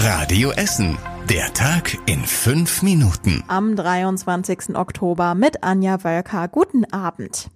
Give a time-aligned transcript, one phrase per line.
[0.00, 0.96] Radio Essen.
[1.28, 3.42] Der Tag in fünf Minuten.
[3.48, 4.76] Am 23.
[4.76, 6.46] Oktober mit Anja Wölker.
[6.46, 7.50] Guten Abend.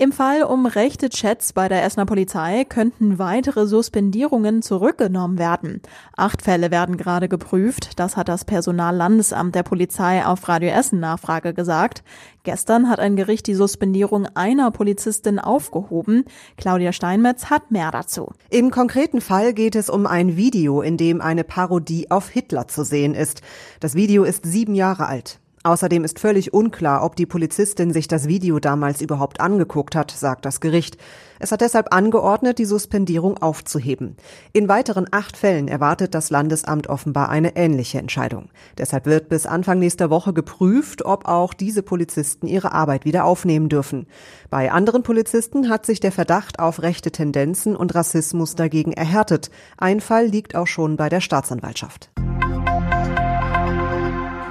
[0.00, 5.82] Im Fall um rechte Chats bei der Essener Polizei könnten weitere Suspendierungen zurückgenommen werden.
[6.16, 7.98] Acht Fälle werden gerade geprüft.
[7.98, 12.04] Das hat das Personallandesamt der Polizei auf Radio Essen Nachfrage gesagt.
[12.44, 16.26] Gestern hat ein Gericht die Suspendierung einer Polizistin aufgehoben.
[16.56, 18.30] Claudia Steinmetz hat mehr dazu.
[18.50, 22.84] Im konkreten Fall geht es um ein Video, in dem eine Parodie auf Hitler zu
[22.84, 23.42] sehen ist.
[23.80, 25.40] Das Video ist sieben Jahre alt.
[25.68, 30.46] Außerdem ist völlig unklar, ob die Polizistin sich das Video damals überhaupt angeguckt hat, sagt
[30.46, 30.96] das Gericht.
[31.40, 34.16] Es hat deshalb angeordnet, die Suspendierung aufzuheben.
[34.54, 38.48] In weiteren acht Fällen erwartet das Landesamt offenbar eine ähnliche Entscheidung.
[38.78, 43.68] Deshalb wird bis Anfang nächster Woche geprüft, ob auch diese Polizisten ihre Arbeit wieder aufnehmen
[43.68, 44.06] dürfen.
[44.48, 49.50] Bei anderen Polizisten hat sich der Verdacht auf rechte Tendenzen und Rassismus dagegen erhärtet.
[49.76, 52.10] Ein Fall liegt auch schon bei der Staatsanwaltschaft.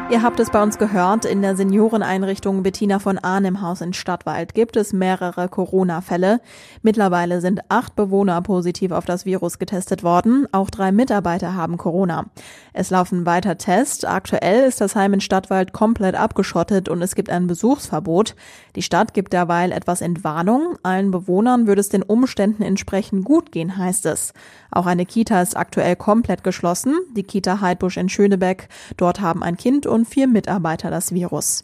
[0.10, 4.78] Ihr habt es bei uns gehört, in der Senioreneinrichtung Bettina von Arnhem-Haus in Stadtwald gibt
[4.78, 6.40] es mehrere Corona-Fälle.
[6.82, 10.48] Mittlerweile sind acht Bewohner positiv auf das Virus getestet worden.
[10.54, 12.28] Auch drei Mitarbeiter haben Corona.
[12.72, 14.06] Es laufen weiter Tests.
[14.06, 18.34] Aktuell ist das Heim in Stadtwald komplett abgeschottet und es gibt ein Besuchsverbot.
[18.78, 20.78] Die Stadt gibt derweil etwas Entwarnung.
[20.84, 24.34] Allen Bewohnern würde es den Umständen entsprechend gut gehen, heißt es.
[24.72, 26.96] Auch eine Kita ist aktuell komplett geschlossen.
[27.14, 28.70] Die Kita Heidbusch in Schönebeck.
[28.96, 31.64] Dort haben ein Kind und vier Mitarbeiter das Virus.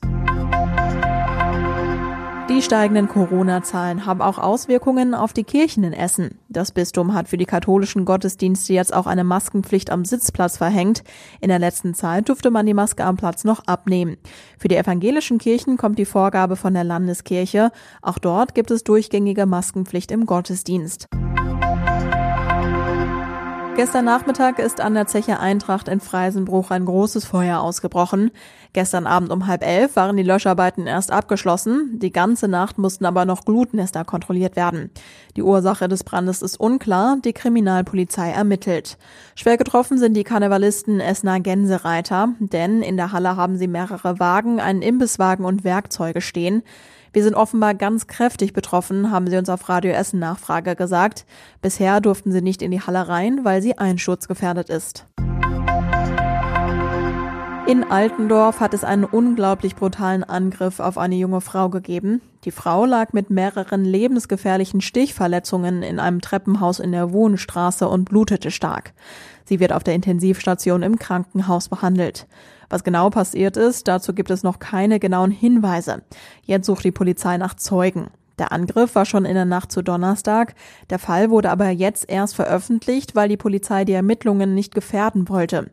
[2.50, 6.38] Die steigenden Corona-Zahlen haben auch Auswirkungen auf die Kirchen in Essen.
[6.50, 11.04] Das Bistum hat für die katholischen Gottesdienste jetzt auch eine Maskenpflicht am Sitzplatz verhängt.
[11.42, 14.18] In der letzten Zeit durfte man die Maske am Platz noch abnehmen.
[14.60, 17.72] Für die evangelischen Kirchen kommt die Vorgabe von der Landeskirche.
[18.02, 21.08] Auch dort gibt es durchgängige Maskenpflicht im Gottesdienst.
[23.76, 28.30] Gestern Nachmittag ist an der Zeche Eintracht in Freisenbruch ein großes Feuer ausgebrochen.
[28.72, 31.98] Gestern Abend um halb elf waren die Löscharbeiten erst abgeschlossen.
[31.98, 34.92] Die ganze Nacht mussten aber noch Glutnester kontrolliert werden.
[35.36, 37.18] Die Ursache des Brandes ist unklar.
[37.26, 39.00] Die Kriminalpolizei ermittelt.
[39.34, 44.60] Schwer getroffen sind die Karnevalisten Essener Gänsereiter, denn in der Halle haben sie mehrere Wagen,
[44.60, 46.62] einen Imbisswagen und Werkzeuge stehen.
[47.14, 51.26] Wir sind offenbar ganz kräftig betroffen, haben sie uns auf Radio Essen Nachfrage gesagt.
[51.62, 55.06] Bisher durften sie nicht in die Halle rein, weil sie einsturzgefährdet ist.
[57.66, 62.22] In Altendorf hat es einen unglaublich brutalen Angriff auf eine junge Frau gegeben.
[62.44, 68.52] Die Frau lag mit mehreren lebensgefährlichen Stichverletzungen in einem Treppenhaus in der Wohnstraße und blutete
[68.52, 68.92] stark.
[69.46, 72.28] Sie wird auf der Intensivstation im Krankenhaus behandelt.
[72.70, 76.02] Was genau passiert ist, dazu gibt es noch keine genauen Hinweise.
[76.44, 78.08] Jetzt sucht die Polizei nach Zeugen.
[78.40, 80.56] Der Angriff war schon in der Nacht zu Donnerstag.
[80.90, 85.72] Der Fall wurde aber jetzt erst veröffentlicht, weil die Polizei die Ermittlungen nicht gefährden wollte.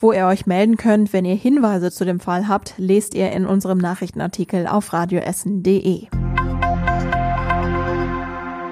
[0.00, 3.44] Wo ihr euch melden könnt, wenn ihr Hinweise zu dem Fall habt, lest ihr in
[3.44, 6.06] unserem Nachrichtenartikel auf radioessen.de.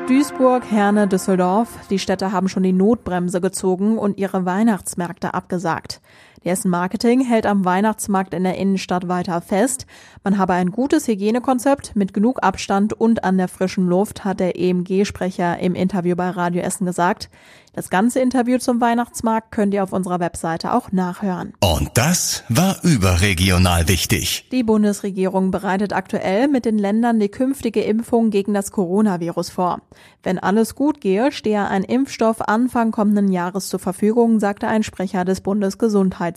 [0.06, 1.68] Duisburg, Herne, Düsseldorf.
[1.90, 6.00] Die Städte haben schon die Notbremse gezogen und ihre Weihnachtsmärkte abgesagt.
[6.46, 9.84] Dessen Marketing hält am Weihnachtsmarkt in der Innenstadt weiter fest.
[10.22, 14.56] Man habe ein gutes Hygienekonzept mit genug Abstand und an der frischen Luft, hat der
[14.56, 17.30] EMG-Sprecher im Interview bei Radio Essen gesagt.
[17.76, 21.52] Das ganze Interview zum Weihnachtsmarkt könnt ihr auf unserer Webseite auch nachhören.
[21.60, 24.48] Und das war überregional wichtig.
[24.50, 29.82] Die Bundesregierung bereitet aktuell mit den Ländern die künftige Impfung gegen das Coronavirus vor.
[30.22, 35.26] Wenn alles gut gehe, stehe ein Impfstoff Anfang kommenden Jahres zur Verfügung, sagte ein Sprecher
[35.26, 35.42] des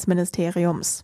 [0.05, 1.03] Bundesgesundheitsministeriums.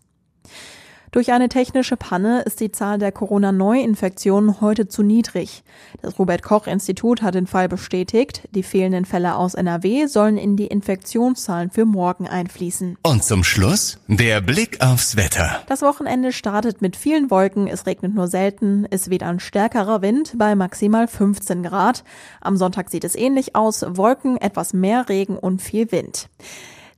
[1.12, 5.64] Durch eine technische Panne ist die Zahl der Corona-Neuinfektionen heute zu niedrig.
[6.02, 8.50] Das Robert-Koch-Institut hat den Fall bestätigt.
[8.52, 12.98] Die fehlenden Fälle aus NRW sollen in die Infektionszahlen für morgen einfließen.
[13.02, 15.64] Und zum Schluss der Blick aufs Wetter.
[15.68, 17.68] Das Wochenende startet mit vielen Wolken.
[17.68, 18.86] Es regnet nur selten.
[18.90, 22.04] Es weht ein stärkerer Wind bei maximal 15 Grad.
[22.42, 23.86] Am Sonntag sieht es ähnlich aus.
[23.88, 26.28] Wolken, etwas mehr Regen und viel Wind.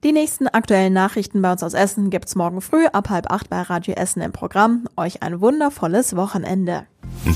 [0.04, 3.62] Die nächsten aktuellen Nachrichten bei uns aus Essen gibt's morgen früh ab halb acht bei
[3.64, 4.88] Radio Essen im Programm.
[4.96, 6.86] Euch ein wundervolles Wochenende.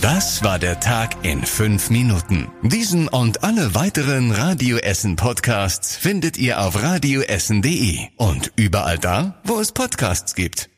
[0.01, 2.49] Das war der Tag in fünf Minuten.
[2.61, 9.59] Diesen und alle weiteren Radio Essen Podcasts findet ihr auf radioessen.de und überall da, wo
[9.59, 10.70] es Podcasts gibt.